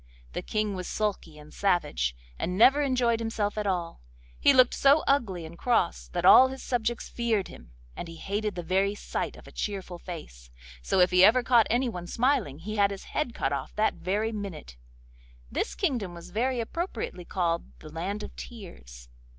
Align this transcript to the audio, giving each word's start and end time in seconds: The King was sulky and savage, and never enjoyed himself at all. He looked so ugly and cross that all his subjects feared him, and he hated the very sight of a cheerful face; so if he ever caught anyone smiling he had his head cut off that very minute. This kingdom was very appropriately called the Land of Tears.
The 0.33 0.41
King 0.41 0.73
was 0.73 0.87
sulky 0.87 1.37
and 1.37 1.53
savage, 1.53 2.15
and 2.39 2.57
never 2.57 2.81
enjoyed 2.81 3.19
himself 3.19 3.55
at 3.55 3.67
all. 3.67 4.01
He 4.39 4.51
looked 4.51 4.73
so 4.73 5.03
ugly 5.05 5.45
and 5.45 5.55
cross 5.55 6.07
that 6.07 6.25
all 6.25 6.47
his 6.47 6.63
subjects 6.63 7.07
feared 7.07 7.49
him, 7.49 7.73
and 7.95 8.07
he 8.07 8.15
hated 8.15 8.55
the 8.55 8.63
very 8.63 8.95
sight 8.95 9.37
of 9.37 9.45
a 9.45 9.51
cheerful 9.51 9.99
face; 9.99 10.49
so 10.81 11.01
if 11.01 11.11
he 11.11 11.23
ever 11.23 11.43
caught 11.43 11.67
anyone 11.69 12.07
smiling 12.07 12.57
he 12.57 12.77
had 12.77 12.89
his 12.89 13.03
head 13.13 13.35
cut 13.35 13.53
off 13.53 13.75
that 13.75 13.93
very 13.93 14.31
minute. 14.31 14.75
This 15.51 15.75
kingdom 15.75 16.15
was 16.15 16.31
very 16.31 16.59
appropriately 16.59 17.23
called 17.23 17.65
the 17.77 17.89
Land 17.91 18.23
of 18.23 18.35
Tears. 18.35 19.07